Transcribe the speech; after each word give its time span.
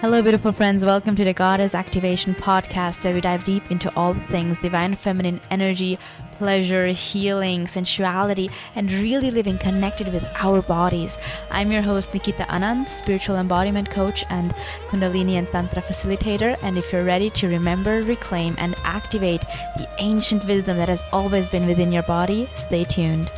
Hello, 0.00 0.22
beautiful 0.22 0.50
friends. 0.50 0.82
Welcome 0.82 1.14
to 1.16 1.24
the 1.24 1.34
Goddess 1.34 1.74
Activation 1.74 2.34
Podcast, 2.34 3.04
where 3.04 3.12
we 3.12 3.20
dive 3.20 3.44
deep 3.44 3.70
into 3.70 3.94
all 3.96 4.14
things 4.14 4.58
divine 4.58 4.94
feminine 4.94 5.42
energy, 5.50 5.98
pleasure, 6.32 6.86
healing, 6.86 7.66
sensuality, 7.66 8.48
and 8.76 8.90
really 8.90 9.30
living 9.30 9.58
connected 9.58 10.10
with 10.10 10.26
our 10.36 10.62
bodies. 10.62 11.18
I'm 11.50 11.70
your 11.70 11.82
host, 11.82 12.14
Nikita 12.14 12.44
Anand, 12.44 12.88
spiritual 12.88 13.36
embodiment 13.36 13.90
coach 13.90 14.24
and 14.30 14.52
Kundalini 14.88 15.34
and 15.34 15.46
Tantra 15.48 15.82
facilitator. 15.82 16.56
And 16.62 16.78
if 16.78 16.90
you're 16.94 17.04
ready 17.04 17.28
to 17.28 17.48
remember, 17.48 18.02
reclaim, 18.02 18.54
and 18.56 18.74
activate 18.84 19.42
the 19.76 19.86
ancient 19.98 20.46
wisdom 20.46 20.78
that 20.78 20.88
has 20.88 21.04
always 21.12 21.46
been 21.46 21.66
within 21.66 21.92
your 21.92 22.04
body, 22.04 22.48
stay 22.54 22.84
tuned. 22.84 23.30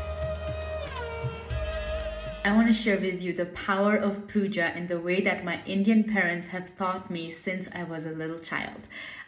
To 2.73 2.79
share 2.79 2.99
with 2.99 3.21
you 3.21 3.35
the 3.35 3.45
power 3.45 3.97
of 3.97 4.27
puja 4.29 4.75
in 4.75 4.87
the 4.87 4.99
way 4.99 5.21
that 5.21 5.45
my 5.45 5.63
Indian 5.67 6.05
parents 6.05 6.49
have 6.49 6.75
taught 6.79 7.11
me 7.11 7.31
since 7.31 7.69
I 7.75 7.85
was 7.85 8.07
a 8.07 8.13
little 8.13 8.39
child. 8.39 8.81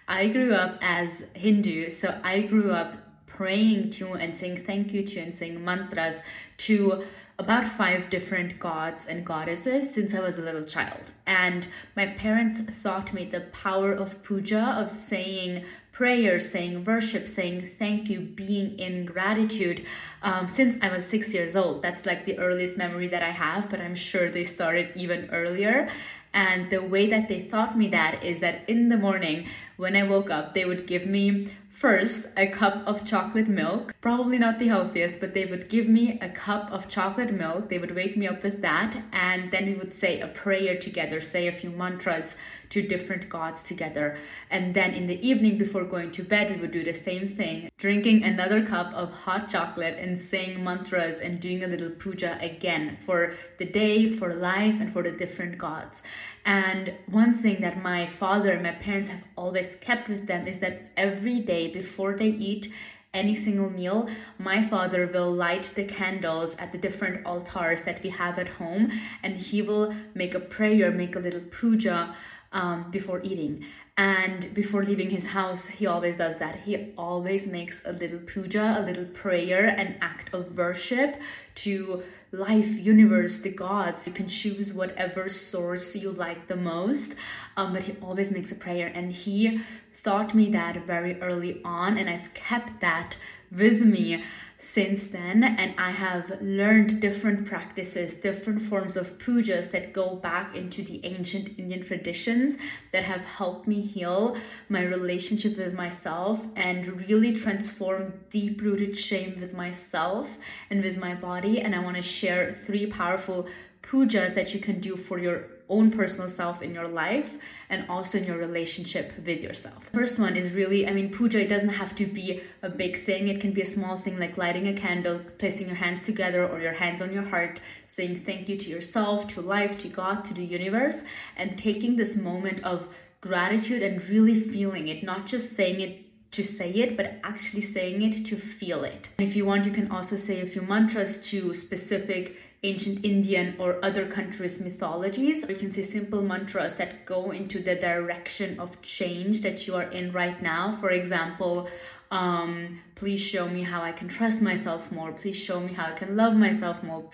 I 0.09 0.29
grew 0.29 0.55
up 0.55 0.79
as 0.81 1.25
Hindu, 1.35 1.91
so 1.91 2.19
I 2.25 2.41
grew 2.41 2.71
up 2.71 2.95
praying 3.27 3.91
to 3.91 4.15
and 4.15 4.35
saying 4.35 4.65
thank 4.65 4.95
you 4.95 5.03
to 5.03 5.21
and 5.21 5.35
saying 5.35 5.63
mantras 5.63 6.23
to 6.69 7.05
about 7.39 7.67
five 7.77 8.11
different 8.11 8.59
gods 8.61 9.07
and 9.07 9.27
goddesses 9.27 9.93
since 9.93 10.15
I 10.15 10.21
was 10.21 10.39
a 10.39 10.43
little 10.43 10.65
child. 10.65 11.11
And 11.27 11.67
my 11.97 12.07
parents 12.07 12.61
taught 12.83 13.13
me 13.13 13.25
the 13.25 13.41
power 13.53 13.93
of 13.93 14.23
puja, 14.23 14.77
of 14.79 14.91
saying 14.91 15.65
prayer, 15.91 16.39
saying 16.39 16.85
worship, 16.85 17.27
saying 17.29 17.71
thank 17.79 18.09
you, 18.09 18.21
being 18.21 18.79
in 18.79 19.05
gratitude 19.05 19.85
um, 20.23 20.49
since 20.49 20.77
I 20.83 20.95
was 20.95 21.05
six 21.05 21.35
years 21.35 21.57
old. 21.57 21.83
That's 21.83 22.07
like 22.07 22.25
the 22.25 22.39
earliest 22.39 22.79
memory 22.79 23.09
that 23.09 23.23
I 23.23 23.31
have, 23.31 23.69
but 23.69 23.81
I'm 23.81 23.95
sure 23.95 24.31
they 24.31 24.45
started 24.45 24.93
even 24.95 25.31
earlier. 25.31 25.89
And 26.33 26.69
the 26.71 26.83
way 26.83 27.11
that 27.11 27.29
they 27.29 27.43
taught 27.43 27.79
me 27.79 27.89
that 27.89 28.25
is 28.25 28.41
that 28.41 28.69
in 28.69 28.89
the 28.89 28.97
morning 28.97 29.47
when 29.77 29.95
I 29.95 30.03
woke 30.05 30.31
up, 30.31 30.55
they 30.55 30.65
would 30.65 30.87
give 30.87 31.07
me 31.07 31.53
First, 31.75 32.29
a 32.37 32.47
cup 32.47 32.87
of 32.87 33.05
chocolate 33.05 33.49
milk. 33.49 33.94
Probably 34.05 34.37
not 34.37 34.59
the 34.59 34.69
healthiest, 34.69 35.19
but 35.19 35.33
they 35.33 35.47
would 35.47 35.71
give 35.71 35.89
me 35.89 36.19
a 36.21 36.29
cup 36.29 36.71
of 36.71 36.91
chocolate 36.91 37.39
milk. 37.39 37.71
They 37.71 37.79
would 37.79 37.95
wake 37.95 38.19
me 38.19 38.29
up 38.29 38.43
with 38.43 38.61
that, 38.61 38.95
and 39.15 39.51
then 39.51 39.65
we 39.65 39.77
would 39.77 39.95
say 39.95 40.21
a 40.21 40.27
prayer 40.27 40.77
together, 40.77 41.23
say 41.23 41.47
a 41.47 41.53
few 41.53 41.71
mantras 41.71 42.37
to 42.69 42.87
different 42.87 43.31
gods 43.31 43.63
together. 43.63 44.19
And 44.51 44.75
then 44.75 44.93
in 44.93 45.07
the 45.07 45.27
evening, 45.27 45.57
before 45.57 45.85
going 45.85 46.11
to 46.11 46.23
bed, 46.23 46.51
we 46.51 46.61
would 46.61 46.71
do 46.71 46.85
the 46.85 46.93
same 46.93 47.27
thing, 47.27 47.71
drinking 47.79 48.25
another 48.25 48.63
cup 48.67 48.93
of 48.93 49.11
hot 49.11 49.49
chocolate 49.49 49.97
and 49.99 50.21
saying 50.21 50.63
mantras 50.63 51.21
and 51.21 51.41
doing 51.41 51.65
a 51.65 51.67
little 51.67 51.89
puja 51.89 52.37
again 52.43 52.99
for 53.07 53.33
the 53.59 53.65
day, 53.65 54.11
for 54.11 54.35
life, 54.35 54.83
and 54.83 54.93
for 54.93 55.03
the 55.03 55.13
different 55.13 55.57
gods. 55.57 56.03
And 56.45 56.93
one 57.07 57.33
thing 57.33 57.63
that 57.63 57.83
my 57.83 58.07
father 58.07 58.53
and 58.53 58.65
my 58.65 58.73
parents 58.73 59.09
have 59.09 59.25
always 59.35 59.77
kept 59.77 60.11
with 60.11 60.27
them 60.27 60.47
is 60.47 60.59
that 60.59 60.91
every 60.99 61.41
day 61.41 61.69
before 61.69 62.13
they 62.19 62.29
eat 62.29 62.71
any 63.15 63.35
single 63.35 63.71
meal, 63.71 64.09
my 64.39 64.67
father 64.67 65.09
will 65.13 65.33
light 65.33 65.71
the 65.75 65.85
candles 65.85 66.55
at 66.57 66.73
the 66.73 66.79
different 66.79 67.25
altars 67.25 67.83
that 67.83 68.03
we 68.03 68.11
have 68.11 68.39
at 68.39 68.49
home 68.49 68.91
and 69.23 69.37
he 69.37 69.63
will 69.63 69.95
make 70.15 70.35
a 70.35 70.41
prayer, 70.41 70.91
make 70.91 71.17
a 71.17 71.21
little 71.21 71.41
puja 71.41 72.15
um, 72.53 72.91
before 72.91 73.21
eating. 73.23 73.65
And 73.97 74.53
before 74.55 74.85
leaving 74.85 75.09
his 75.09 75.27
house, 75.27 75.67
he 75.67 75.87
always 75.87 76.17
does 76.17 76.37
that. 76.39 76.57
He 76.57 76.93
always 76.99 77.47
makes 77.47 77.81
a 77.85 77.93
little 77.93 78.19
puja, 78.19 78.77
a 78.81 78.83
little 78.85 79.05
prayer, 79.05 79.67
an 79.67 79.99
act 80.01 80.35
of 80.35 80.57
worship 80.57 81.21
to 81.57 82.03
life, 82.33 82.67
universe, 82.67 83.39
the 83.39 83.51
gods. 83.51 84.09
You 84.09 84.13
can 84.13 84.27
choose 84.27 84.73
whatever 84.73 85.29
source 85.29 85.95
you 85.95 86.11
like 86.11 86.49
the 86.49 86.57
most, 86.57 87.15
um, 87.57 87.73
but 87.73 87.85
he 87.85 87.97
always 88.03 88.33
makes 88.33 88.51
a 88.51 88.57
prayer. 88.57 88.91
And 88.93 89.13
he 89.13 89.61
taught 90.05 90.35
me 90.35 90.51
that 90.51 90.87
very 90.87 91.21
early 91.21 91.61
on, 91.65 91.99
and 91.99 92.09
I've 92.09 92.33
kept 92.35 92.81
that 92.81 93.17
with 93.51 93.81
me 93.81 94.23
since 94.59 95.07
then 95.09 95.45
and 95.45 95.75
I 95.79 95.91
have 95.91 96.41
learned 96.41 97.01
different 97.01 97.47
practices, 97.47 98.15
different 98.15 98.63
forms 98.63 98.97
of 98.97 99.19
pujas 99.19 99.71
that 99.73 99.93
go 99.93 100.17
back 100.17 100.57
into 100.57 100.83
the 100.83 101.05
ancient 101.05 101.59
Indian 101.59 101.85
traditions 101.85 102.57
that 102.93 103.05
have 103.05 103.25
helped 103.25 103.69
me 103.69 103.83
heal 103.83 104.37
my 104.69 104.83
relationship 104.83 105.59
with 105.59 105.75
myself 105.75 106.45
and 106.57 107.07
really 107.07 107.35
transform 107.35 108.15
deep 108.31 108.63
rooted 108.63 108.97
shame 108.97 109.39
with 109.39 109.53
myself 109.53 110.29
and 110.71 110.83
with 110.83 110.97
my 110.97 111.15
body. 111.15 111.61
And 111.61 111.75
I 111.75 111.81
want 111.81 111.97
to 111.97 112.03
share 112.03 112.57
three 112.65 112.87
powerful 112.87 113.49
pujas 113.83 114.35
that 114.35 114.55
you 114.55 114.61
can 114.61 114.81
do 114.81 114.97
for 114.97 115.19
your 115.19 115.45
own 115.69 115.91
personal 115.91 116.29
self 116.29 116.63
in 116.63 116.75
your 116.75 116.89
life 116.89 117.39
and 117.71 117.89
also 117.89 118.19
in 118.19 118.25
your 118.25 118.39
relationship 118.39 119.13
with 119.25 119.41
yourself. 119.41 119.89
First 119.93 120.19
one 120.19 120.37
is 120.37 120.53
really, 120.53 120.87
I 120.87 120.93
mean, 120.93 121.11
puja, 121.11 121.41
it 121.41 121.49
doesn't 121.49 121.71
have 121.71 121.95
to 121.97 122.07
be 122.07 122.43
a 122.63 122.69
big 122.69 123.05
thing. 123.05 123.29
It 123.29 123.41
can 123.41 123.53
be 123.53 123.63
a 123.63 123.67
small 123.67 123.97
thing 123.97 124.19
like 124.19 124.37
lighting 124.37 124.69
a 124.69 124.75
candle, 124.75 125.21
placing 125.39 125.67
your 125.67 125.77
hands 125.77 126.03
together 126.03 126.47
or 126.47 126.61
your 126.61 126.73
hands 126.73 127.01
on 127.01 127.13
your 127.13 127.23
heart, 127.23 127.61
saying 127.89 128.25
thank 128.25 128.49
you 128.49 128.59
to 128.59 128.71
yourself, 128.71 129.27
to 129.29 129.41
life, 129.41 129.79
to 129.79 129.89
God, 129.89 130.25
to 130.27 130.35
the 130.35 130.45
universe, 130.45 131.03
and 131.37 131.59
taking 131.59 131.97
this 131.97 132.17
moment 132.17 132.63
of 132.65 132.89
gratitude 133.21 133.83
and 133.83 134.07
really 134.09 134.39
feeling 134.39 134.89
it, 134.89 135.03
not 135.03 135.27
just 135.27 135.57
saying 135.57 135.81
it 135.81 136.05
to 136.35 136.43
say 136.43 136.71
it, 136.71 136.97
but 136.97 137.15
actually 137.25 137.63
saying 137.63 138.03
it 138.03 138.27
to 138.27 138.37
feel 138.37 138.85
it. 138.85 139.09
And 139.19 139.29
if 139.29 139.35
you 139.37 139.45
want, 139.45 139.65
you 139.65 139.73
can 139.73 139.91
also 139.91 140.17
say 140.17 140.41
a 140.41 140.47
few 140.47 140.63
mantras 140.63 141.29
to 141.31 141.55
specific 141.55 142.37
ancient 142.63 143.05
Indian 143.05 143.55
or 143.59 143.85
other 143.85 144.07
countries' 144.07 144.59
mythologies. 144.61 145.45
Or 145.45 145.53
you 145.53 145.59
can 145.59 145.73
say 145.73 145.83
simple 145.83 146.23
mantras 146.23 146.75
that 146.77 147.05
go 147.05 147.31
into 147.31 147.63
the 147.63 147.75
direction 147.75 148.59
of 148.59 148.81
change 148.83 149.43
that 149.43 149.67
you 149.67 149.75
are 149.75 149.91
in 149.91 150.13
right 150.13 150.41
now. 150.43 150.77
For 150.81 150.91
example, 150.91 151.69
um, 152.11 152.81
please 152.95 153.21
show 153.21 153.49
me 153.49 153.63
how 153.63 153.83
I 153.83 153.93
can 153.93 154.09
trust 154.09 154.41
myself 154.41 154.91
more. 154.91 155.13
Please 155.13 155.37
show 155.37 155.61
me 155.61 155.73
how 155.73 155.87
I 155.87 155.93
can 155.93 156.17
love 156.17 156.35
myself 156.35 156.83
more. 156.83 157.05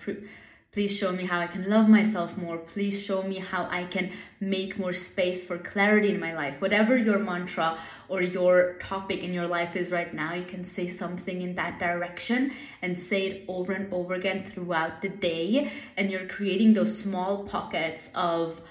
Please 0.73 0.95
show 0.95 1.11
me 1.11 1.25
how 1.25 1.41
I 1.41 1.47
can 1.47 1.69
love 1.69 1.89
myself 1.89 2.37
more. 2.37 2.57
Please 2.57 2.97
show 2.97 3.21
me 3.21 3.39
how 3.39 3.67
I 3.69 3.83
can 3.83 4.09
make 4.39 4.79
more 4.79 4.93
space 4.93 5.43
for 5.43 5.57
clarity 5.57 6.11
in 6.11 6.17
my 6.17 6.33
life. 6.33 6.61
Whatever 6.61 6.95
your 6.95 7.19
mantra 7.19 7.77
or 8.07 8.21
your 8.21 8.75
topic 8.75 9.21
in 9.21 9.33
your 9.33 9.47
life 9.47 9.75
is 9.75 9.91
right 9.91 10.13
now, 10.13 10.33
you 10.33 10.45
can 10.45 10.63
say 10.63 10.87
something 10.87 11.41
in 11.41 11.55
that 11.55 11.77
direction 11.77 12.53
and 12.81 12.97
say 12.97 13.27
it 13.27 13.45
over 13.49 13.73
and 13.73 13.93
over 13.93 14.13
again 14.13 14.45
throughout 14.45 15.01
the 15.01 15.09
day. 15.09 15.69
And 15.97 16.09
you're 16.09 16.27
creating 16.27 16.71
those 16.71 16.97
small 16.97 17.43
pockets 17.43 18.09
of 18.15 18.61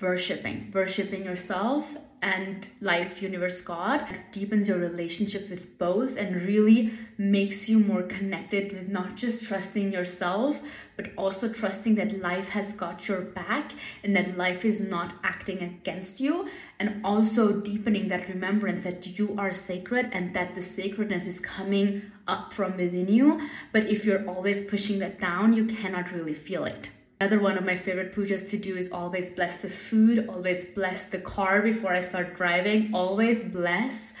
worshipping, 0.00 0.70
worshipping 0.74 1.24
yourself 1.24 1.96
and 2.22 2.68
life, 2.80 3.22
universe, 3.22 3.60
God. 3.60 4.10
It 4.10 4.32
deepens 4.32 4.68
your 4.68 4.78
relationship 4.78 5.48
with 5.50 5.78
both 5.78 6.16
and 6.16 6.42
really 6.42 6.92
makes 7.18 7.68
you 7.68 7.78
more 7.78 8.02
connected 8.02 8.72
with 8.72 8.88
not 8.88 9.16
just 9.16 9.46
trusting 9.46 9.92
yourself, 9.92 10.58
but 10.96 11.10
also 11.16 11.52
trusting 11.52 11.94
that 11.96 12.20
life 12.20 12.48
has 12.48 12.72
got 12.72 13.06
your 13.06 13.20
back 13.20 13.72
and 14.02 14.16
that 14.16 14.36
life 14.36 14.64
is 14.64 14.80
not 14.80 15.14
acting 15.22 15.62
against 15.62 16.18
you. 16.18 16.48
And 16.80 17.04
also 17.04 17.60
deepening 17.60 18.08
that 18.08 18.28
remembrance 18.28 18.82
that 18.84 19.18
you 19.18 19.36
are 19.38 19.52
sacred 19.52 20.10
and 20.12 20.34
that 20.34 20.54
the 20.54 20.62
sacredness 20.62 21.26
is 21.26 21.40
coming 21.40 22.02
up 22.26 22.52
from 22.52 22.76
within 22.76 23.08
you. 23.08 23.46
But 23.72 23.88
if 23.88 24.04
you're 24.04 24.28
always 24.28 24.64
pushing 24.64 24.98
that 25.00 25.20
down, 25.20 25.52
you 25.52 25.66
cannot 25.66 26.12
really 26.12 26.34
feel 26.34 26.64
it. 26.64 26.88
Another 27.18 27.40
one 27.40 27.56
of 27.56 27.64
my 27.64 27.76
favorite 27.76 28.14
pujas 28.14 28.46
to 28.50 28.58
do 28.58 28.76
is 28.76 28.92
always 28.92 29.30
bless 29.30 29.56
the 29.58 29.70
food, 29.70 30.28
always 30.28 30.66
bless 30.66 31.04
the 31.04 31.18
car 31.18 31.62
before 31.62 31.92
I 31.92 32.00
start 32.00 32.36
driving, 32.36 32.90
always 32.92 33.42
bless 33.42 34.12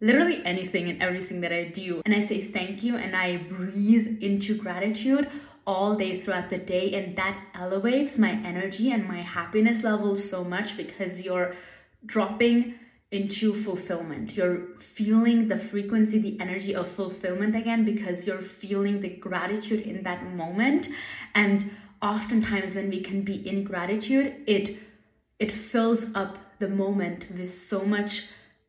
literally 0.00 0.40
anything 0.44 0.88
and 0.88 1.02
everything 1.02 1.40
that 1.40 1.52
I 1.52 1.64
do. 1.64 2.00
And 2.04 2.14
I 2.14 2.20
say 2.20 2.40
thank 2.42 2.84
you 2.84 2.96
and 2.96 3.16
I 3.16 3.38
breathe 3.38 4.22
into 4.22 4.56
gratitude 4.56 5.28
all 5.66 5.96
day 5.96 6.20
throughout 6.20 6.50
the 6.50 6.58
day 6.58 6.92
and 6.92 7.16
that 7.16 7.36
elevates 7.54 8.18
my 8.18 8.30
energy 8.30 8.92
and 8.92 9.08
my 9.08 9.22
happiness 9.22 9.82
level 9.82 10.14
so 10.14 10.44
much 10.44 10.76
because 10.76 11.22
you're 11.22 11.54
dropping 12.06 12.74
into 13.10 13.54
fulfillment. 13.54 14.36
You're 14.36 14.76
feeling 14.78 15.48
the 15.48 15.58
frequency, 15.58 16.18
the 16.18 16.38
energy 16.40 16.74
of 16.74 16.88
fulfillment 16.88 17.56
again 17.56 17.84
because 17.84 18.26
you're 18.26 18.42
feeling 18.42 19.00
the 19.00 19.08
gratitude 19.08 19.82
in 19.82 20.02
that 20.02 20.34
moment 20.34 20.88
and 21.34 21.70
oftentimes 22.04 22.74
when 22.74 22.90
we 22.90 23.00
can 23.00 23.22
be 23.22 23.36
in 23.48 23.64
gratitude, 23.64 24.36
it 24.46 24.76
it 25.38 25.50
fills 25.50 26.14
up 26.14 26.38
the 26.60 26.68
moment 26.68 27.26
with 27.36 27.52
so 27.60 27.84
much 27.84 28.26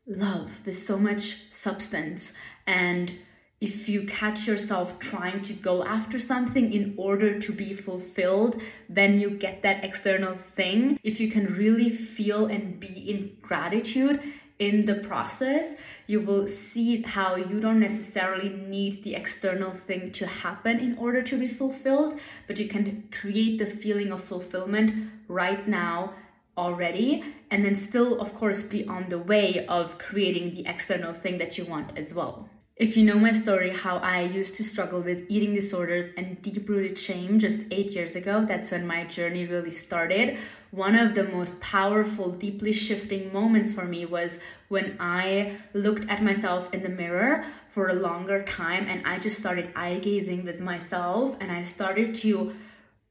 love, 0.08 0.52
with 0.66 0.78
so 0.78 0.98
much 0.98 1.38
substance. 1.52 2.34
And 2.66 3.14
if 3.62 3.88
you 3.88 4.06
catch 4.06 4.48
yourself 4.48 5.00
trying 5.00 5.42
to 5.44 5.54
go 5.54 5.84
after 5.84 6.20
something 6.20 6.74
in 6.74 6.96
order 6.98 7.40
to 7.40 7.52
be 7.52 7.74
fulfilled, 7.74 8.62
then 8.90 9.20
you 9.20 9.30
get 9.30 9.64
that 9.64 9.84
external 9.84 10.38
thing. 10.56 11.00
If 11.04 11.20
you 11.20 11.32
can 11.32 11.54
really 11.56 11.90
feel 11.90 12.48
and 12.48 12.80
be 12.80 13.10
in 13.12 13.38
gratitude, 13.42 14.22
in 14.60 14.86
the 14.86 14.96
process, 14.96 15.76
you 16.08 16.22
will 16.22 16.48
see 16.48 17.02
how 17.02 17.36
you 17.36 17.60
don't 17.60 17.80
necessarily 17.80 18.50
need 18.50 19.04
the 19.04 19.16
external 19.16 19.72
thing 19.72 20.12
to 20.14 20.26
happen 20.26 20.80
in 20.80 20.98
order 20.98 21.22
to 21.22 21.38
be 21.38 21.48
fulfilled, 21.48 22.20
but 22.48 22.58
you 22.58 22.68
can 22.68 23.10
create 23.12 23.60
the 23.60 23.66
feeling 23.66 24.12
of 24.12 24.24
fulfillment 24.24 25.12
right 25.28 25.68
now 25.68 26.14
already 26.58 27.24
and 27.52 27.66
then 27.66 27.76
still 27.76 28.22
of 28.22 28.34
course 28.34 28.64
be 28.64 28.86
on 28.88 29.10
the 29.10 29.20
way 29.20 29.66
of 29.68 29.98
creating 29.98 30.54
the 30.56 30.66
external 30.66 31.14
thing 31.14 31.38
that 31.38 31.58
you 31.58 31.66
want 31.66 31.98
as 31.98 32.14
well 32.14 32.50
if 32.78 32.98
you 32.98 33.06
know 33.06 33.18
my 33.18 33.32
story, 33.32 33.70
how 33.70 33.98
I 34.00 34.24
used 34.24 34.56
to 34.58 34.64
struggle 34.66 35.02
with 35.02 35.26
eating 35.30 35.54
disorders 35.54 36.08
and 36.18 36.42
deep 36.42 36.68
rooted 36.68 37.00
shame 37.00 37.40
just 37.40 37.60
eight 37.72 37.92
years 37.92 38.18
ago, 38.18 38.44
that's 38.46 38.72
when 38.72 38.86
my 38.86 39.06
journey 39.06 39.46
really 39.46 39.72
started. 39.72 40.38
One 40.72 40.98
of 40.98 41.16
the 41.16 41.24
most 41.24 41.62
powerful, 41.62 42.32
deeply 42.34 42.74
shifting 42.74 43.32
moments 43.32 43.72
for 43.72 43.86
me 43.86 44.06
was 44.06 44.40
when 44.68 44.98
I 45.00 45.56
looked 45.74 46.10
at 46.10 46.22
myself 46.22 46.74
in 46.74 46.84
the 46.84 46.90
mirror 46.90 47.46
for 47.70 47.88
a 47.88 47.94
longer 47.94 48.44
time 48.44 48.90
and 48.90 49.08
I 49.08 49.20
just 49.20 49.38
started 49.38 49.72
eye 49.74 50.00
gazing 50.00 50.44
with 50.44 50.60
myself 50.60 51.38
and 51.40 51.50
I 51.50 51.62
started 51.62 52.16
to 52.16 52.56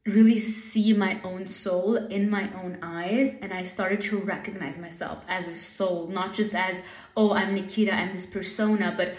really 0.05 0.37
see 0.37 0.93
my 0.93 1.19
own 1.23 1.47
soul 1.47 1.95
in 1.95 2.29
my 2.29 2.53
own 2.61 2.77
eyes 2.83 3.33
and 3.41 3.51
I 3.51 3.63
started 3.63 4.01
to 4.03 4.19
recognize 4.19 4.77
myself 4.77 5.23
as 5.27 5.47
a 5.47 5.55
soul, 5.55 6.07
not 6.07 6.35
just 6.35 6.53
as, 6.53 6.83
oh, 7.17 7.33
I'm 7.33 7.55
Nikita, 7.55 7.91
I'm 7.91 8.13
this 8.13 8.27
persona, 8.27 8.93
but 8.95 9.15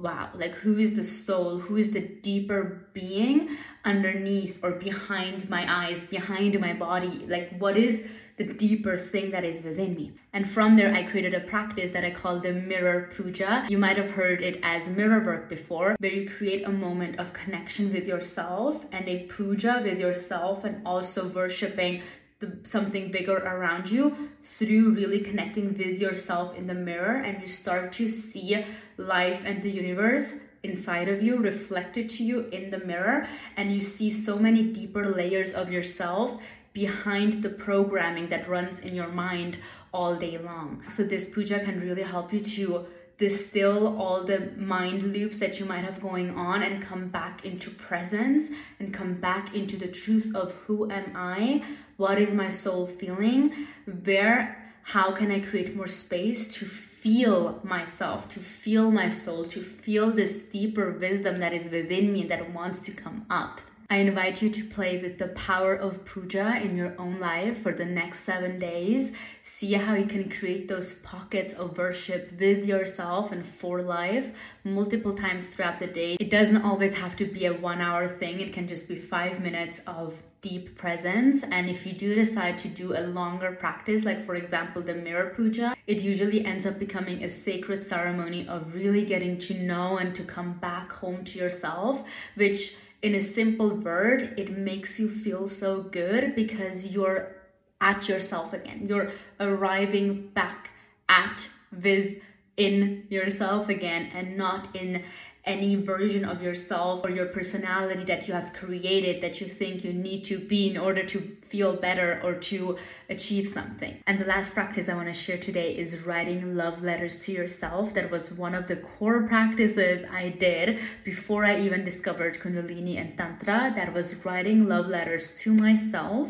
wow, 0.00 0.30
like 0.34 0.54
who 0.54 0.78
is 0.78 0.94
the 0.94 1.02
soul? 1.02 1.58
Who 1.58 1.76
is 1.76 1.90
the 1.90 2.00
deeper 2.00 2.86
being 2.92 3.56
underneath 3.84 4.58
or 4.62 4.72
behind 4.72 5.48
my 5.48 5.64
eyes, 5.86 6.04
behind 6.06 6.58
my 6.60 6.72
body? 6.72 7.26
Like, 7.26 7.56
what 7.58 7.76
is 7.76 8.02
the 8.36 8.44
deeper 8.44 8.96
thing 8.96 9.30
that 9.32 9.44
is 9.44 9.62
within 9.62 9.94
me? 9.94 10.12
And 10.32 10.50
from 10.50 10.76
there, 10.76 10.94
I 10.94 11.02
created 11.02 11.34
a 11.34 11.40
practice 11.40 11.90
that 11.92 12.04
I 12.04 12.10
call 12.10 12.40
the 12.40 12.52
mirror 12.52 13.10
puja. 13.14 13.66
You 13.68 13.78
might 13.78 13.98
have 13.98 14.10
heard 14.10 14.42
it 14.42 14.60
as 14.62 14.86
mirror 14.88 15.24
work 15.24 15.48
before, 15.48 15.96
where 15.98 16.12
you 16.12 16.28
create 16.28 16.66
a 16.66 16.72
moment 16.72 17.18
of 17.18 17.32
connection 17.32 17.92
with 17.92 18.06
yourself 18.06 18.84
and 18.92 19.06
a 19.08 19.26
puja 19.26 19.82
with 19.84 19.98
yourself 19.98 20.64
and 20.64 20.86
also 20.86 21.28
worshiping 21.28 22.02
the, 22.40 22.58
something 22.64 23.10
bigger 23.10 23.36
around 23.36 23.88
you 23.88 24.30
through 24.42 24.94
really 24.94 25.20
connecting 25.20 25.76
with 25.76 26.00
yourself 26.00 26.56
in 26.56 26.66
the 26.66 26.74
mirror 26.74 27.16
and 27.16 27.40
you 27.40 27.46
start 27.46 27.92
to 27.92 28.08
see 28.08 28.64
life 28.96 29.42
and 29.44 29.62
the 29.62 29.70
universe 29.70 30.32
inside 30.62 31.08
of 31.08 31.22
you 31.22 31.36
reflected 31.36 32.10
to 32.10 32.24
you 32.24 32.40
in 32.48 32.70
the 32.70 32.78
mirror 32.78 33.26
and 33.56 33.72
you 33.72 33.80
see 33.80 34.10
so 34.10 34.38
many 34.38 34.62
deeper 34.62 35.06
layers 35.06 35.52
of 35.52 35.70
yourself 35.70 36.40
behind 36.72 37.42
the 37.42 37.48
programming 37.48 38.28
that 38.28 38.48
runs 38.48 38.80
in 38.80 38.94
your 38.94 39.08
mind 39.08 39.58
all 39.92 40.14
day 40.14 40.38
long. 40.38 40.82
So 40.88 41.02
this 41.02 41.26
puja 41.26 41.60
can 41.60 41.80
really 41.80 42.02
help 42.02 42.32
you 42.32 42.40
to 42.40 42.86
distill 43.20 44.00
all 44.00 44.24
the 44.24 44.50
mind 44.56 45.02
loops 45.12 45.38
that 45.38 45.60
you 45.60 45.66
might 45.66 45.84
have 45.84 46.00
going 46.00 46.30
on 46.30 46.62
and 46.62 46.82
come 46.82 47.08
back 47.08 47.44
into 47.44 47.70
presence 47.70 48.50
and 48.80 48.94
come 48.94 49.14
back 49.14 49.54
into 49.54 49.76
the 49.76 49.86
truth 49.86 50.34
of 50.34 50.52
who 50.66 50.90
am 50.90 51.12
I, 51.14 51.62
what 51.98 52.18
is 52.18 52.32
my 52.32 52.48
soul 52.48 52.86
feeling, 52.86 53.66
where, 54.04 54.64
how 54.82 55.12
can 55.12 55.30
I 55.30 55.40
create 55.40 55.76
more 55.76 55.86
space 55.86 56.54
to 56.54 56.64
feel 56.64 57.60
myself, 57.62 58.28
to 58.30 58.40
feel 58.40 58.90
my 58.90 59.10
soul, 59.10 59.44
to 59.44 59.60
feel 59.60 60.10
this 60.10 60.36
deeper 60.36 60.90
wisdom 60.92 61.40
that 61.40 61.52
is 61.52 61.70
within 61.70 62.12
me 62.12 62.26
that 62.28 62.54
wants 62.54 62.80
to 62.80 62.92
come 62.92 63.26
up. 63.28 63.60
I 63.92 63.96
invite 63.96 64.40
you 64.40 64.50
to 64.50 64.64
play 64.66 64.98
with 64.98 65.18
the 65.18 65.26
power 65.28 65.74
of 65.74 66.04
puja 66.04 66.60
in 66.62 66.76
your 66.76 66.94
own 66.96 67.18
life 67.18 67.60
for 67.60 67.72
the 67.72 67.84
next 67.84 68.22
seven 68.22 68.56
days. 68.56 69.10
See 69.42 69.72
how 69.72 69.94
you 69.94 70.06
can 70.06 70.30
create 70.30 70.68
those 70.68 70.94
pockets 70.94 71.54
of 71.54 71.76
worship 71.76 72.30
with 72.38 72.66
yourself 72.66 73.32
and 73.32 73.44
for 73.44 73.82
life 73.82 74.30
multiple 74.62 75.12
times 75.12 75.46
throughout 75.46 75.80
the 75.80 75.88
day. 75.88 76.16
It 76.20 76.30
doesn't 76.30 76.62
always 76.62 76.94
have 76.94 77.16
to 77.16 77.24
be 77.24 77.46
a 77.46 77.52
one 77.52 77.80
hour 77.80 78.06
thing, 78.06 78.38
it 78.38 78.52
can 78.52 78.68
just 78.68 78.86
be 78.86 79.00
five 79.00 79.40
minutes 79.40 79.80
of 79.88 80.14
deep 80.40 80.78
presence. 80.78 81.42
And 81.42 81.68
if 81.68 81.84
you 81.84 81.92
do 81.92 82.14
decide 82.14 82.58
to 82.58 82.68
do 82.68 82.96
a 82.96 83.02
longer 83.08 83.50
practice, 83.58 84.04
like 84.04 84.24
for 84.24 84.36
example, 84.36 84.82
the 84.82 84.94
mirror 84.94 85.32
puja, 85.34 85.74
it 85.88 86.00
usually 86.00 86.44
ends 86.44 86.64
up 86.64 86.78
becoming 86.78 87.24
a 87.24 87.28
sacred 87.28 87.84
ceremony 87.84 88.46
of 88.46 88.72
really 88.72 89.04
getting 89.04 89.36
to 89.40 89.54
know 89.54 89.98
and 89.98 90.14
to 90.14 90.22
come 90.22 90.52
back 90.58 90.92
home 90.92 91.24
to 91.24 91.38
yourself, 91.40 92.08
which 92.36 92.76
in 93.02 93.14
a 93.14 93.20
simple 93.20 93.70
word, 93.70 94.34
it 94.38 94.56
makes 94.56 94.98
you 94.98 95.08
feel 95.08 95.48
so 95.48 95.82
good 95.82 96.34
because 96.34 96.86
you're 96.86 97.36
at 97.80 98.08
yourself 98.08 98.52
again. 98.52 98.86
You're 98.88 99.12
arriving 99.38 100.28
back 100.34 100.70
at 101.08 101.48
within 101.72 103.06
yourself 103.08 103.68
again 103.68 104.10
and 104.14 104.36
not 104.36 104.76
in 104.76 105.02
any 105.44 105.74
version 105.76 106.24
of 106.24 106.42
yourself 106.42 107.04
or 107.04 107.10
your 107.10 107.26
personality 107.26 108.04
that 108.04 108.28
you 108.28 108.34
have 108.34 108.52
created 108.52 109.22
that 109.22 109.40
you 109.40 109.48
think 109.48 109.84
you 109.84 109.92
need 109.92 110.24
to 110.24 110.38
be 110.38 110.68
in 110.68 110.76
order 110.76 111.04
to 111.04 111.36
feel 111.42 111.76
better 111.76 112.20
or 112.22 112.34
to 112.34 112.76
achieve 113.08 113.48
something. 113.48 114.02
And 114.06 114.18
the 114.18 114.26
last 114.26 114.52
practice 114.52 114.88
I 114.88 114.94
want 114.94 115.08
to 115.08 115.14
share 115.14 115.38
today 115.38 115.76
is 115.76 116.00
writing 116.00 116.56
love 116.56 116.82
letters 116.82 117.18
to 117.24 117.32
yourself. 117.32 117.94
That 117.94 118.10
was 118.10 118.30
one 118.32 118.54
of 118.54 118.66
the 118.66 118.76
core 118.76 119.26
practices 119.26 120.04
I 120.12 120.30
did 120.30 120.78
before 121.04 121.44
I 121.44 121.60
even 121.60 121.84
discovered 121.84 122.40
Kundalini 122.40 123.00
and 123.00 123.16
Tantra. 123.16 123.72
That 123.74 123.94
was 123.94 124.14
writing 124.24 124.68
love 124.68 124.88
letters 124.88 125.38
to 125.40 125.54
myself 125.54 126.28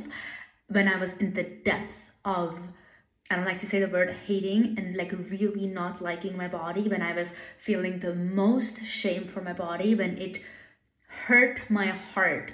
when 0.69 0.87
I 0.87 0.97
was 0.97 1.15
in 1.15 1.35
the 1.35 1.43
depth 1.65 1.99
of 2.25 2.59
I 3.31 3.37
don't 3.37 3.45
like 3.45 3.61
to 3.61 3.67
say 3.67 3.79
the 3.79 3.89
word 3.89 4.11
hating 4.27 4.75
and 4.77 4.97
like 4.97 5.13
really 5.31 5.69
not 5.69 6.03
liking 6.03 6.37
my 6.37 6.49
body 6.49 6.89
when 6.89 7.01
I 7.01 7.15
was 7.15 7.33
feeling 7.59 8.01
the 8.01 8.15
most 8.15 8.85
shame 8.85 9.29
for 9.29 9.41
my 9.41 9.53
body, 9.53 9.95
when 9.95 10.19
it 10.19 10.41
hurt 11.07 11.61
my 11.69 11.87
heart 11.87 12.53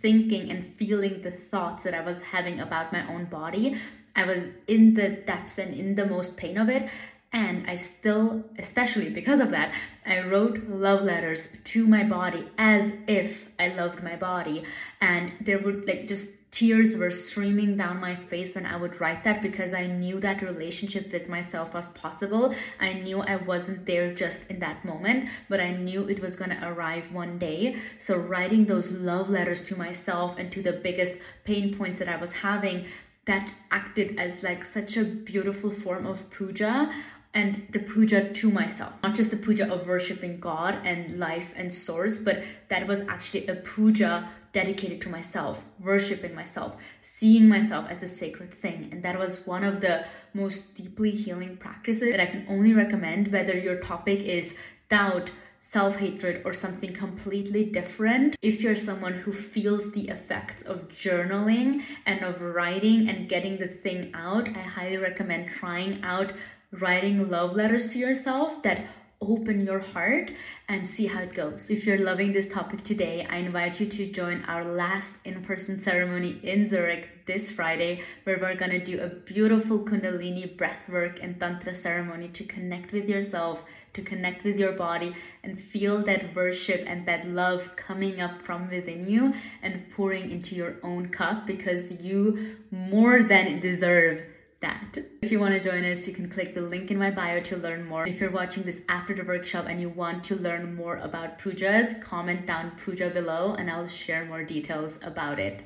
thinking 0.00 0.50
and 0.50 0.74
feeling 0.76 1.22
the 1.22 1.30
thoughts 1.30 1.84
that 1.84 1.94
I 1.94 2.00
was 2.00 2.22
having 2.22 2.58
about 2.58 2.92
my 2.92 3.06
own 3.06 3.26
body. 3.26 3.80
I 4.16 4.24
was 4.24 4.42
in 4.66 4.94
the 4.94 5.10
depths 5.10 5.58
and 5.58 5.72
in 5.72 5.94
the 5.94 6.06
most 6.06 6.36
pain 6.36 6.58
of 6.58 6.68
it. 6.68 6.90
And 7.32 7.68
I 7.68 7.74
still, 7.74 8.44
especially 8.58 9.10
because 9.10 9.40
of 9.40 9.50
that, 9.50 9.74
I 10.06 10.20
wrote 10.20 10.68
love 10.68 11.02
letters 11.02 11.48
to 11.64 11.86
my 11.86 12.04
body 12.04 12.48
as 12.58 12.92
if 13.08 13.48
I 13.58 13.68
loved 13.68 14.02
my 14.02 14.16
body. 14.16 14.64
And 15.00 15.32
there 15.40 15.58
would 15.58 15.86
like 15.86 16.06
just 16.06 16.28
tears 16.54 16.96
were 16.96 17.10
streaming 17.10 17.76
down 17.76 18.00
my 18.00 18.14
face 18.14 18.54
when 18.54 18.64
I 18.64 18.76
would 18.76 19.00
write 19.00 19.24
that 19.24 19.42
because 19.42 19.74
I 19.74 19.86
knew 19.86 20.20
that 20.20 20.40
relationship 20.40 21.12
with 21.12 21.28
myself 21.28 21.74
was 21.74 21.88
possible. 21.90 22.54
I 22.78 22.92
knew 22.92 23.20
I 23.20 23.36
wasn't 23.36 23.84
there 23.84 24.14
just 24.14 24.48
in 24.48 24.60
that 24.60 24.84
moment, 24.84 25.28
but 25.48 25.58
I 25.58 25.72
knew 25.72 26.08
it 26.08 26.20
was 26.20 26.36
going 26.36 26.50
to 26.50 26.68
arrive 26.68 27.10
one 27.12 27.38
day. 27.38 27.76
So, 27.98 28.16
writing 28.16 28.66
those 28.66 28.92
love 28.92 29.28
letters 29.28 29.62
to 29.62 29.76
myself 29.76 30.38
and 30.38 30.52
to 30.52 30.62
the 30.62 30.74
biggest 30.74 31.14
pain 31.42 31.76
points 31.76 31.98
that 31.98 32.08
I 32.08 32.16
was 32.16 32.30
having, 32.30 32.86
that 33.24 33.50
acted 33.72 34.16
as 34.20 34.44
like 34.44 34.64
such 34.64 34.96
a 34.96 35.04
beautiful 35.04 35.72
form 35.72 36.06
of 36.06 36.30
puja 36.30 36.92
and 37.34 37.66
the 37.70 37.80
puja 37.80 38.32
to 38.32 38.50
myself. 38.50 38.92
Not 39.02 39.16
just 39.16 39.30
the 39.30 39.36
puja 39.36 39.72
of 39.72 39.88
worshiping 39.88 40.38
God 40.38 40.78
and 40.84 41.18
life 41.18 41.52
and 41.56 41.74
source, 41.74 42.16
but 42.16 42.44
that 42.68 42.86
was 42.86 43.00
actually 43.08 43.48
a 43.48 43.56
puja 43.56 44.30
dedicated 44.54 45.02
to 45.02 45.10
myself, 45.10 45.62
worshiping 45.80 46.34
myself, 46.34 46.76
seeing 47.02 47.46
myself 47.46 47.86
as 47.90 48.02
a 48.02 48.08
sacred 48.08 48.54
thing. 48.54 48.88
And 48.92 49.02
that 49.02 49.18
was 49.18 49.46
one 49.46 49.64
of 49.64 49.80
the 49.82 50.06
most 50.32 50.76
deeply 50.76 51.10
healing 51.10 51.58
practices 51.58 52.12
that 52.12 52.20
I 52.20 52.26
can 52.26 52.46
only 52.48 52.72
recommend, 52.72 53.28
whether 53.28 53.58
your 53.58 53.80
topic 53.80 54.22
is 54.22 54.54
doubt, 54.88 55.30
self 55.60 55.96
hatred, 55.96 56.42
or 56.44 56.52
something 56.52 56.94
completely 56.94 57.64
different. 57.64 58.36
If 58.40 58.62
you're 58.62 58.76
someone 58.76 59.14
who 59.14 59.32
feels 59.32 59.90
the 59.90 60.08
effects 60.08 60.62
of 60.62 60.88
journaling 60.88 61.82
and 62.06 62.22
of 62.22 62.40
writing 62.40 63.08
and 63.08 63.28
getting 63.28 63.58
the 63.58 63.68
thing 63.68 64.12
out, 64.14 64.48
I 64.48 64.60
highly 64.60 64.98
recommend 64.98 65.48
trying 65.48 66.02
out 66.04 66.32
writing 66.70 67.28
love 67.28 67.54
letters 67.54 67.88
to 67.92 67.98
yourself 67.98 68.62
that 68.62 68.86
open 69.28 69.64
your 69.64 69.78
heart 69.78 70.32
and 70.68 70.88
see 70.88 71.06
how 71.06 71.20
it 71.20 71.34
goes. 71.34 71.70
If 71.70 71.86
you're 71.86 71.98
loving 71.98 72.32
this 72.32 72.48
topic 72.48 72.82
today, 72.82 73.26
I 73.28 73.36
invite 73.36 73.80
you 73.80 73.86
to 73.86 74.06
join 74.06 74.42
our 74.44 74.64
last 74.64 75.16
in 75.24 75.42
person 75.42 75.80
ceremony 75.80 76.40
in 76.42 76.68
Zurich 76.68 77.08
this 77.26 77.50
Friday, 77.50 78.02
where 78.24 78.38
we're 78.38 78.54
gonna 78.54 78.84
do 78.84 79.00
a 79.00 79.08
beautiful 79.08 79.78
Kundalini 79.78 80.56
breathwork 80.56 81.22
and 81.22 81.40
Tantra 81.40 81.74
ceremony 81.74 82.28
to 82.28 82.44
connect 82.44 82.92
with 82.92 83.08
yourself, 83.08 83.64
to 83.94 84.02
connect 84.02 84.44
with 84.44 84.58
your 84.58 84.72
body, 84.72 85.14
and 85.42 85.60
feel 85.60 86.02
that 86.02 86.34
worship 86.34 86.84
and 86.86 87.06
that 87.06 87.26
love 87.26 87.76
coming 87.76 88.20
up 88.20 88.42
from 88.42 88.68
within 88.68 89.06
you 89.06 89.32
and 89.62 89.90
pouring 89.90 90.30
into 90.30 90.54
your 90.54 90.76
own 90.82 91.08
cup 91.08 91.46
because 91.46 91.92
you 92.00 92.56
more 92.70 93.22
than 93.22 93.60
deserve 93.60 94.22
that. 94.64 94.98
If 95.22 95.30
you 95.30 95.40
want 95.40 95.54
to 95.54 95.60
join 95.60 95.84
us, 95.84 96.06
you 96.08 96.14
can 96.14 96.28
click 96.28 96.54
the 96.54 96.60
link 96.60 96.90
in 96.90 96.98
my 96.98 97.10
bio 97.10 97.40
to 97.40 97.56
learn 97.56 97.86
more. 97.86 98.06
If 98.06 98.20
you're 98.20 98.30
watching 98.30 98.62
this 98.62 98.80
after 98.88 99.14
the 99.14 99.24
workshop 99.24 99.66
and 99.68 99.80
you 99.80 99.90
want 99.90 100.24
to 100.24 100.36
learn 100.36 100.74
more 100.74 100.96
about 100.98 101.38
pujas, 101.38 102.00
comment 102.00 102.46
down 102.46 102.72
puja 102.82 103.10
below 103.10 103.54
and 103.58 103.70
I'll 103.70 103.86
share 103.86 104.24
more 104.24 104.42
details 104.42 104.98
about 105.02 105.38
it. 105.38 105.64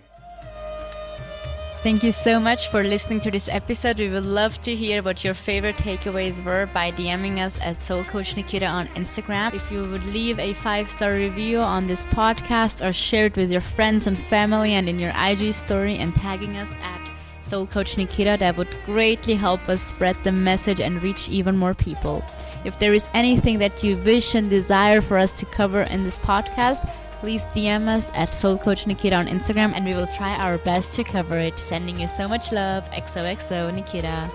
Thank 1.85 2.03
you 2.03 2.11
so 2.11 2.41
much 2.41 2.71
for 2.71 2.83
listening 2.83 3.21
to 3.21 3.31
this 3.31 3.49
episode. 3.49 4.01
We 4.01 4.11
would 4.11 4.27
love 4.27 4.61
to 4.63 4.75
hear 4.75 5.01
what 5.01 5.23
your 5.23 5.35
favorite 5.35 5.77
takeaways 5.77 6.45
were 6.45 6.67
by 6.67 6.91
DMing 6.91 7.39
us 7.39 7.61
at 7.61 7.85
Soul 7.85 8.03
Coach 8.03 8.35
Nikita 8.35 8.67
on 8.67 8.89
Instagram. 8.89 9.55
If 9.55 9.71
you 9.71 9.85
would 9.85 10.05
leave 10.07 10.41
a 10.41 10.55
five 10.55 10.91
star 10.91 11.13
review 11.15 11.61
on 11.61 11.87
this 11.87 12.05
podcast 12.07 12.85
or 12.85 12.93
share 12.93 13.27
it 13.27 13.37
with 13.37 13.53
your 13.53 13.61
friends 13.61 14.09
and 14.09 14.19
family 14.19 14.75
and 14.75 14.89
in 14.89 14.99
your 14.99 15.13
IG 15.15 15.55
story 15.55 15.99
and 15.99 16.13
tagging 16.17 16.57
us 16.57 16.75
at 16.83 17.08
Soul 17.49 17.67
Coach 17.67 17.97
Nikita. 17.97 18.37
That 18.39 18.57
would 18.57 18.69
greatly 18.85 19.35
help 19.35 19.69
us 19.69 19.83
spread 19.83 20.17
the 20.23 20.33
message 20.33 20.81
and 20.81 21.03
reach 21.03 21.29
even 21.29 21.57
more 21.57 21.75
people. 21.75 22.25
If 22.65 22.79
there 22.79 22.93
is 22.93 23.09
anything 23.15 23.59
that 23.59 23.83
you 23.83 23.97
wish 23.97 24.35
and 24.35 24.51
desire 24.51 25.01
for 25.01 25.19
us 25.19 25.33
to 25.35 25.47
cover 25.47 25.83
in 25.83 26.05
this 26.05 26.19
podcast, 26.19 26.87
please 27.21 27.47
DM 27.47 27.89
us 27.89 28.11
at 28.15 28.35
Soul 28.35 28.59
Coach 28.59 28.87
Nikita 28.87 29.17
on 29.17 29.27
Instagram 29.27 29.73
and 29.75 29.85
we 29.85 29.95
will 29.95 30.07
try 30.09 30.37
our 30.37 30.59
best 30.59 30.93
to 30.97 31.05
cover 31.05 31.39
it. 31.39 31.59
Sending 31.59 31.99
you 31.99 32.07
so 32.07 32.29
much 32.29 32.53
love. 32.53 32.89
XOXO 32.91 33.75
Nikita. 33.75 34.31